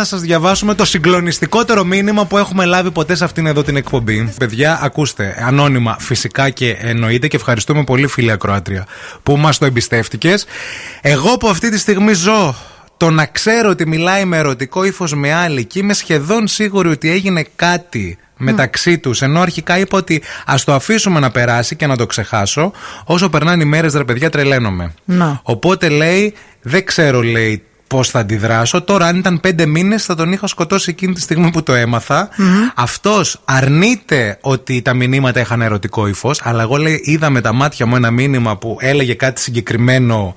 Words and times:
Θα 0.00 0.04
σας 0.04 0.20
διαβάσουμε 0.20 0.74
το 0.74 0.84
συγκλονιστικότερο 0.84 1.84
μήνυμα 1.84 2.26
που 2.26 2.38
έχουμε 2.38 2.64
λάβει 2.64 2.90
ποτέ 2.90 3.14
σε 3.14 3.24
αυτήν 3.24 3.46
εδώ 3.46 3.62
την 3.62 3.76
εκπομπή. 3.76 4.32
Παιδιά, 4.38 4.78
ακούστε, 4.82 5.42
ανώνυμα 5.46 5.96
φυσικά 5.98 6.50
και 6.50 6.76
εννοείται 6.80 7.28
και 7.28 7.36
ευχαριστούμε 7.36 7.84
πολύ, 7.84 8.06
φίλη 8.06 8.30
Ακροάτρια, 8.30 8.86
που 9.22 9.36
μας 9.36 9.58
το 9.58 9.64
εμπιστεύτηκες. 9.64 10.46
Εγώ 11.00 11.36
που 11.36 11.48
αυτή 11.48 11.70
τη 11.70 11.78
στιγμή 11.78 12.12
ζω 12.12 12.54
το 12.96 13.10
να 13.10 13.26
ξέρω 13.26 13.68
ότι 13.68 13.86
μιλάει 13.86 14.24
με 14.24 14.36
ερωτικό 14.36 14.84
ύφος 14.84 15.14
με 15.14 15.32
άλλη 15.32 15.64
και 15.64 15.78
είμαι 15.78 15.92
σχεδόν 15.92 16.46
σίγουρη 16.46 16.88
ότι 16.88 17.10
έγινε 17.10 17.44
κάτι 17.56 18.18
μεταξύ 18.36 18.98
τους, 18.98 19.22
ενώ 19.22 19.40
αρχικά 19.40 19.78
είπα 19.78 19.98
ότι 19.98 20.22
ας 20.46 20.64
το 20.64 20.74
αφήσουμε 20.74 21.20
να 21.20 21.30
περάσει 21.30 21.76
και 21.76 21.86
να 21.86 21.96
το 21.96 22.06
ξεχάσω. 22.06 22.72
Όσο 23.04 23.28
περνάνε 23.28 23.62
οι 23.62 23.66
μέρες, 23.66 23.94
ρε 23.94 24.04
παιδιά, 24.04 24.30
τρελαίνομαι. 24.30 24.94
Να. 25.04 25.40
Οπότε 25.42 25.88
λέει, 25.88 26.34
δεν 26.62 26.84
ξέρω, 26.84 27.22
λέει, 27.22 27.62
πώς 27.86 28.10
θα 28.10 28.18
αντιδράσω. 28.18 28.82
Τώρα, 28.82 29.06
αν 29.06 29.16
ήταν 29.16 29.40
πέντε 29.40 29.66
μήνες, 29.66 30.04
θα 30.04 30.14
τον 30.14 30.32
είχα 30.32 30.46
σκοτώσει 30.46 30.90
εκείνη 30.90 31.12
τη 31.14 31.20
στιγμή 31.20 31.50
που 31.50 31.62
το 31.62 31.74
έμαθα. 31.74 32.28
Αυτός 32.74 33.40
αρνείται 33.44 34.38
ότι 34.40 34.82
τα 34.82 34.94
μηνύματα 34.94 35.40
είχαν 35.40 35.62
ερωτικό 35.62 36.06
ύφος, 36.06 36.40
αλλά 36.44 36.62
εγώ 36.62 36.76
λέει, 36.76 37.00
είδα 37.04 37.30
με 37.30 37.40
τα 37.40 37.52
μάτια 37.52 37.86
μου 37.86 37.96
ένα 37.96 38.10
μήνυμα 38.10 38.56
που 38.56 38.76
έλεγε 38.80 39.14
κάτι 39.14 39.40
συγκεκριμένο 39.40 40.34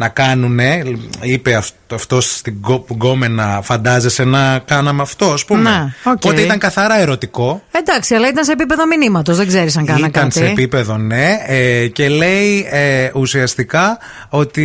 να 0.00 0.08
κάνουνε. 0.08 0.82
Είπε 1.20 1.54
αυτό 1.54 1.74
αυτός 1.94 2.36
στην 2.36 2.54
γκο- 2.60 2.84
γκόμενα, 2.92 3.60
φαντάζεσαι 3.62 4.24
να 4.24 4.58
κάναμε 4.58 5.02
αυτό, 5.02 5.32
ας 5.32 5.44
πούμε. 5.44 5.60
Ναι, 5.70 5.92
οκ. 6.04 6.12
Οπότε 6.14 6.40
ήταν 6.40 6.58
καθαρά 6.58 7.00
ερωτικό. 7.00 7.62
Εντάξει, 7.72 8.14
αλλά 8.14 8.28
ήταν 8.28 8.44
σε 8.44 8.52
επίπεδο 8.52 8.82
μηνύματος. 8.86 9.36
Δεν 9.36 9.46
ξέρεις 9.46 9.76
αν 9.76 9.84
κάνα 9.86 9.98
Ήταν 9.98 10.10
κάτι. 10.10 10.32
σε 10.38 10.44
επίπεδο, 10.46 10.96
ναι. 10.96 11.38
Ε, 11.46 11.86
και 11.86 12.08
λέει 12.08 12.66
ε, 12.70 13.10
ουσιαστικά 13.14 13.98
ότι. 14.28 14.64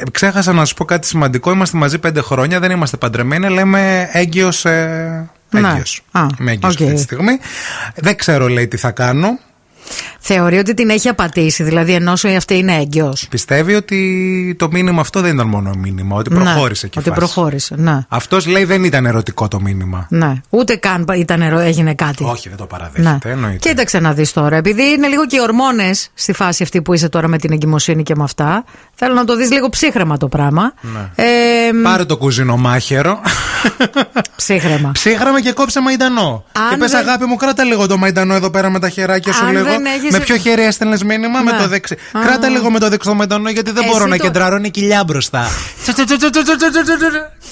ε, 0.00 0.10
ξέχασα 0.10 0.52
να 0.52 0.64
σου 0.64 0.74
πω 0.74 0.84
κάτι 0.84 1.06
σημαντικό. 1.06 1.50
Είμαστε 1.52 1.76
μαζί 1.78 1.98
πέντε 1.98 2.20
χρόνια, 2.20 2.60
δεν 2.60 2.70
είμαστε 2.70 2.96
παντρεμένοι, 2.96 3.46
αλλά 3.46 3.60
είμαι 3.60 4.08
έγκυος. 4.12 4.64
Ε, 4.64 5.30
Ναι. 5.50 5.68
έγκυος. 5.68 6.02
Α, 6.12 6.26
Είμαι 6.40 6.50
έγκυος 6.52 6.74
οκ. 6.74 6.80
αυτή 6.80 6.94
τη 6.94 7.00
στιγμή. 7.00 7.38
Δεν 7.94 8.16
ξέρω, 8.16 8.48
λέει, 8.48 8.68
τι 8.68 8.76
θα 8.76 8.90
κάνω. 8.90 9.38
Θεωρεί 10.18 10.58
ότι 10.58 10.74
την 10.74 10.90
έχει 10.90 11.08
απατήσει, 11.08 11.62
δηλαδή 11.62 11.92
ενώ 11.92 12.12
αυτή 12.36 12.54
είναι 12.56 12.76
έγκυος. 12.76 13.26
Πιστεύει 13.30 13.74
ότι 13.74 14.56
το 14.58 14.68
μήνυμα 14.70 15.00
αυτό 15.00 15.20
δεν 15.20 15.34
ήταν 15.34 15.46
μόνο 15.46 15.70
μήνυμα, 15.78 16.16
ότι 16.16 16.30
προχώρησε 16.30 16.88
και 16.88 17.00
Ναι, 17.00 17.10
Ότι 17.10 17.20
φάση. 17.20 17.32
προχώρησε. 17.32 17.74
Ναι. 17.78 17.98
Αυτός 18.08 18.46
λέει 18.46 18.64
δεν 18.64 18.84
ήταν 18.84 19.06
ερωτικό 19.06 19.48
το 19.48 19.60
μήνυμα. 19.60 20.06
Ναι. 20.10 20.32
Ούτε 20.50 20.76
καν 20.76 21.04
ήταν, 21.16 21.42
ερω- 21.42 21.58
έγινε 21.58 21.94
κάτι. 21.94 22.24
Όχι, 22.24 22.48
δεν 22.48 22.58
το 22.58 22.66
παραδέχεται. 22.66 23.18
Ναι. 23.24 23.32
Εννοείται. 23.32 23.68
Κοίταξε 23.68 23.98
να 24.00 24.12
δεις 24.12 24.32
τώρα. 24.32 24.56
Επειδή 24.56 24.82
είναι 24.82 25.06
λίγο 25.06 25.26
και 25.26 25.36
οι 25.36 25.40
ορμόνες 25.40 26.10
στη 26.14 26.32
φάση 26.32 26.62
αυτή 26.62 26.82
που 26.82 26.92
είσαι 26.94 27.08
τώρα 27.08 27.28
με 27.28 27.38
την 27.38 27.52
εγκυμοσύνη 27.52 28.02
και 28.02 28.14
με 28.16 28.22
αυτά, 28.22 28.64
θέλω 29.02 29.14
να 29.14 29.24
το 29.24 29.36
δεις 29.36 29.50
λίγο 29.50 29.68
ψύχρεμα 29.68 30.16
το 30.16 30.28
πράγμα. 30.28 30.72
Ναι. 30.80 31.24
Ε, 31.68 31.72
μ, 31.72 31.82
Πάρε 31.82 32.04
το 32.04 32.16
κουζίνο 32.16 32.56
μάχαιρο. 32.56 33.20
ψύχρεμα. 34.36 34.90
Ψύχραμε 34.92 35.40
και 35.40 35.52
κόψε 35.52 35.80
μαϊντανό. 35.80 36.44
Αν 36.52 36.70
και 36.70 36.76
πες, 36.76 36.90
δεν- 36.90 37.00
αγάπη 37.00 37.24
μου, 37.24 37.36
κράτα 37.36 37.64
λίγο 37.64 37.86
το 37.86 37.96
μαϊντανό 37.96 38.34
εδώ 38.34 38.50
πέρα 38.50 38.70
με 38.70 38.78
τα 38.78 38.88
χεράκια 38.88 39.32
σου 39.32 39.44
Αν 39.44 39.50
λίγο. 39.52 39.64
δεν 39.64 39.84
έχεις- 39.84 40.12
Με 40.12 40.18
ποιο 40.18 40.36
χέρι 40.36 40.62
έστελνε 40.62 40.96
μήνυμα, 41.04 41.40
με 41.40 41.50
Ναι. 41.52 41.58
το 41.58 41.68
δεξί. 41.68 41.94
Α. 41.94 42.20
Κράτα 42.26 42.48
λίγο 42.48 42.70
με 42.70 42.78
το 42.78 42.88
δεξί 42.88 43.08
το 43.08 43.14
μαϊντανό, 43.14 43.50
γιατί 43.50 43.70
δεν 43.70 43.82
Εσύ 43.82 43.92
μπορώ 43.92 44.06
να 44.06 44.16
το- 44.16 44.22
κεντράρω, 44.22 44.56
είναι 44.56 44.68
κοιλιά 44.68 45.04
μπροστά. 45.06 45.46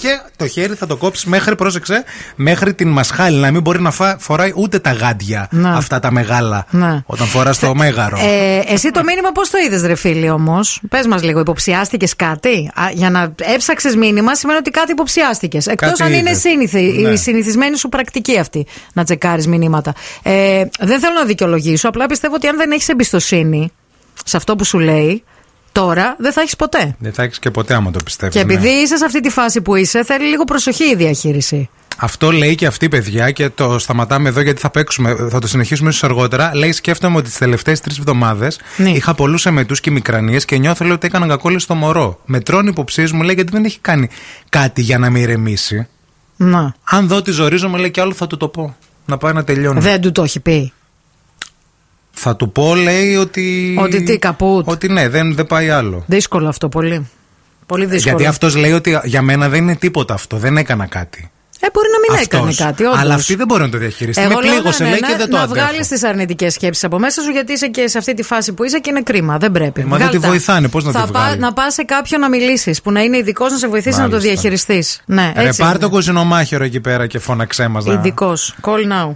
Και 0.01 0.21
το 0.37 0.47
χέρι 0.47 0.75
θα 0.75 0.87
το 0.87 0.97
κόψεις 0.97 1.25
μέχρι, 1.25 1.57
πρόσεξε, 1.57 2.05
μέχρι 2.37 2.75
την 2.75 2.89
μασχάλη. 2.89 3.37
Να 3.39 3.51
μην 3.51 3.63
μπορεί 3.63 3.81
να 3.81 3.91
φα- 3.91 4.17
φοράει 4.19 4.53
ούτε 4.57 4.79
τα 4.79 4.93
γάντια 4.93 5.49
Ναι. 5.51 5.69
αυτά 5.77 6.01
τα 6.01 6.11
μεγάλα. 6.13 6.67
Ναι. 6.71 7.03
Όταν 7.07 7.27
φοράς 7.27 7.59
το 7.59 7.75
μέγαρο. 7.75 8.19
Ε, 8.19 8.63
εσύ 8.73 8.91
το 8.91 9.03
μήνυμα 9.05 9.33
πώς 9.33 9.51
το 9.51 9.59
είδες, 9.67 9.83
ρε 9.83 9.95
φίλοι 9.95 10.31
όμως; 10.31 10.81
Πες 10.89 11.07
μας 11.07 11.23
λίγο, 11.23 11.41
υποψιάστηκες 11.41 12.17
κάτι; 12.17 12.71
Α, 12.75 12.83
για 12.93 13.11
να 13.11 13.35
έψαξες 13.55 13.97
μήνυμα 13.97 14.35
σημαίνει 14.35 14.59
ότι 14.59 14.71
κάτι 14.71 14.93
υποψιάστηκες. 14.93 15.67
Εκτός 15.67 15.89
Κάτι 15.91 16.03
αν 16.03 16.09
είναι 16.13 16.19
είδες. 16.31 16.41
σύνηθι, 16.41 16.83
Ναι. 16.83 17.09
η 17.09 17.17
συνηθισμένη 17.17 17.77
σου 17.79 17.89
πρακτική 17.89 18.39
αυτή 18.39 18.67
να 18.93 19.05
τσεκάρεις 19.05 19.47
μηνύματα. 19.47 19.93
Ε, 20.23 20.65
δεν 20.81 21.01
θέλω 21.01 21.15
να 21.15 21.25
δικαιολογήσω, 21.25 21.89
απλά 21.89 22.07
πιστεύω 22.07 22.35
ότι 22.35 22.47
αν 22.47 22.57
δεν 22.57 22.71
έχεις 22.71 22.89
εμπιστοσύνη 22.89 23.73
σε 24.25 24.37
αυτό 24.37 24.57
που 24.57 24.65
σου 24.65 24.79
λέει, 24.79 25.25
τώρα 25.81 26.17
δεν 26.19 26.33
θα 26.33 26.41
έχεις 26.41 26.57
ποτέ. 26.57 26.97
Δεν 26.99 27.13
θα 27.13 27.23
έχεις 27.23 27.39
και 27.39 27.51
ποτέ 27.51 27.75
άμα 27.75 27.91
το 27.91 27.99
πιστεύεις. 28.05 28.35
Και 28.35 28.41
επειδή 28.41 28.69
είσαι 28.69 28.97
σε 28.97 29.05
αυτή 29.05 29.21
τη 29.21 29.29
φάση 29.31 29.61
που 29.61 29.75
είσαι, 29.75 30.05
θέλει 30.05 30.27
λίγο 30.27 30.45
προσοχή 30.45 30.85
η 30.85 30.95
διαχείριση. 30.95 31.69
Αυτό 32.01 32.33
λέει 32.33 32.55
και 32.55 32.67
αυτή, 32.67 32.89
παιδιά, 32.89 33.31
και 33.31 33.49
το 33.49 33.79
σταματάμε 33.79 34.29
εδώ 34.29 34.41
γιατί 34.41 34.61
θα 34.61 34.71
παίξουμε, 34.71 35.17
θα 35.31 35.39
το 35.39 35.47
συνεχίσουμε 35.47 35.89
ίσως 35.89 36.05
αργότερα. 36.05 36.51
Λέει, 36.55 36.73
σκέφτομαι 36.73 37.17
ότι 37.17 37.29
τις 37.29 37.39
τελευταίες 37.39 37.81
τρεις 37.81 37.99
εβδομάδες 37.99 38.61
Ναι. 38.77 38.91
είχα 38.91 39.15
πολλούς 39.15 39.47
εμετούς 39.47 39.81
και 39.81 39.91
μικρανίες 39.91 40.45
και 40.45 40.59
νιώθω 40.59 40.85
λέει, 40.85 40.93
ότι 40.93 41.07
έκανα 41.07 41.27
κακόλη 41.27 41.61
στο 41.61 41.75
μωρό. 41.75 42.21
Με 42.25 42.41
τρώνε 42.41 42.71
υποψίες 42.71 43.13
μου, 43.13 43.23
λέει, 43.23 43.35
γιατί 43.35 43.53
δεν 43.53 43.65
έχει 43.65 43.79
κάνει 43.81 44.09
κάτι 44.49 44.83
για 44.83 44.99
να 44.99 45.11
με 45.11 45.19
ηρεμήσει. 45.21 45.87
Να. 46.37 46.75
Αν 46.85 47.07
δω 47.09 47.17
ότι 47.17 47.31
ζορίζομαι, 47.31 47.79
λέει, 47.79 47.91
και 47.91 48.01
άλλο 48.01 48.13
θα 48.13 48.27
του 48.27 48.37
το 48.37 48.49
πω. 48.49 48.77
Να 49.05 49.17
πάει 49.17 49.33
να 49.33 49.45
τελειώνει. 49.45 49.81
Δεν 49.81 50.01
του 50.01 50.13
το 50.13 50.23
έχει 50.23 50.41
πει. 50.41 50.73
Θα 52.21 52.37
του 52.37 52.53
πω, 52.53 52.75
λέει, 52.75 53.15
ότι. 53.17 53.77
Ότι 53.81 54.03
τι, 54.03 54.19
καπούτ. 54.19 54.69
Ότι 54.69 54.89
ναι, 54.89 55.09
δεν, 55.09 55.35
δεν 55.35 55.47
πάει 55.47 55.71
άλλο. 55.71 56.05
Δύσκολο 56.07 56.49
αυτό 56.49 56.69
πολύ. 56.69 57.11
Πολύ 57.67 57.85
δύσκολο. 57.87 58.15
Γιατί 58.15 58.27
αυτός 58.31 58.57
λέει 58.57 58.73
ότι 58.73 58.99
για 59.05 59.23
μένα 59.23 59.49
δεν 59.49 59.63
είναι 59.63 59.77
τίποτα 59.77 60.15
αυτό. 60.15 60.37
Δεν 60.37 60.57
έκανα 60.57 60.87
κάτι. 60.87 61.31
Ε, 61.61 61.67
μπορεί 61.73 61.89
να 61.93 61.99
μην 62.15 62.23
Αυτός. 62.25 62.39
έκανε 62.41 62.71
κάτι, 62.71 62.85
όντως. 62.85 62.99
Αλλά 63.01 63.15
αυτή 63.15 63.35
δεν 63.35 63.47
μπορεί 63.47 63.63
να 63.63 63.69
το 63.69 63.79
διαχειριστεί. 63.79 64.23
Με 64.27 64.29
Εγώ 64.33 64.41
λέω 64.41 64.53
πλήγωσε, 64.53 64.83
ναι, 64.83 64.91
λέει, 64.91 64.99
ναι, 65.01 65.07
και 65.07 65.17
δεν 65.17 65.31
το 65.31 65.37
να 65.37 65.43
αντέχω. 65.43 65.61
βγάλεις 65.61 65.89
τις 65.89 66.03
αρνητικές 66.05 66.53
σκέψεις 66.55 66.85
από 66.85 66.99
μέσα 66.99 67.23
σου, 67.23 67.31
γιατί 67.31 67.53
είσαι 67.53 67.67
και 67.69 67.89
σε 67.89 67.99
αυτή 67.99 68.15
τη 68.15 68.23
φάση 68.23 68.53
που 68.53 68.65
είσαι 68.65 68.79
και 68.79 68.91
είναι 68.91 69.03
κρίμα. 69.03 69.39
Δεν 69.39 69.53
πρέπει. 69.53 69.81
Ε, 69.81 69.85
μα 69.85 69.91
δεν 69.91 69.99
Βγάλ' 70.07 70.11
τη 70.15 70.21
τα. 70.21 70.29
βοηθάνε, 70.29 70.69
πώς 70.69 70.85
να 70.85 70.91
Θα 70.93 71.03
τη 71.03 71.11
πά- 71.13 71.23
βγάλει; 71.23 71.41
Να 71.41 71.53
πας 71.53 71.75
σε 71.75 71.83
κάποιον 71.83 72.21
να 72.21 72.29
μιλήσεις, 72.29 72.83
που 72.83 72.93
να 72.93 73.01
είναι 73.01 73.17
ειδικός 73.17 73.51
να 73.51 73.59
σε 73.59 73.69
βοηθήσει 73.69 73.99
να 73.99 74.05
το 74.05 74.11
Μάλιστα. 74.11 74.31
διαχειριστείς. 74.33 75.01
Ναι, 75.07 75.33
Ρε, 75.37 75.47
έτσι. 75.49 75.63
πάρ 75.63 75.79
το 75.79 75.89
κουζινομάχαιρο 75.89 76.65
εκεί 76.65 76.81
πέρα 76.81 77.07
και 77.07 77.19
φώναξέ 77.19 77.69
μας. 77.69 77.85
Ειδικός. 77.87 78.55
Call 78.63 78.93
now. 78.93 79.11